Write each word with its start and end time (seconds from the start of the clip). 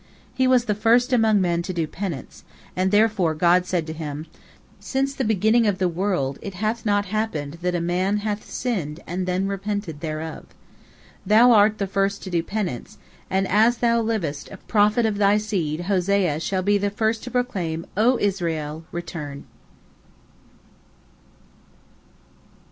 He 0.33 0.47
was 0.47 0.65
the 0.65 0.73
first 0.73 1.13
among 1.13 1.41
men 1.41 1.61
to 1.61 1.73
do 1.73 1.85
penance, 1.85 2.43
and 2.75 2.89
therefore 2.89 3.35
God 3.35 3.67
said 3.67 3.85
to 3.85 3.93
him: 3.93 4.25
"Since 4.79 5.13
the 5.13 5.23
beginning 5.23 5.67
of 5.67 5.77
the 5.77 5.87
world 5.87 6.39
it 6.41 6.55
hath 6.55 6.87
not 6.87 7.05
happened 7.13 7.59
that 7.61 7.75
a 7.75 7.81
man 7.81 8.17
hath 8.25 8.49
sinned 8.49 9.01
and 9.05 9.27
then 9.27 9.45
repented 9.45 9.99
thereof. 9.99 10.45
Thou 11.23 11.51
art 11.51 11.77
the 11.77 11.85
first 11.85 12.23
to 12.23 12.31
do 12.31 12.41
penance, 12.41 12.97
and 13.29 13.47
as 13.47 13.77
thou 13.77 14.01
livest, 14.01 14.49
a 14.49 14.57
prophet 14.57 15.05
of 15.05 15.19
thy 15.19 15.37
seed, 15.37 15.81
Hosea, 15.81 16.39
shall 16.39 16.63
be 16.63 16.79
the 16.79 16.89
first 16.89 17.23
to 17.25 17.29
proclaim, 17.29 17.85
'O 17.95 18.17
Israel, 18.17 18.83
return.' 18.91 19.45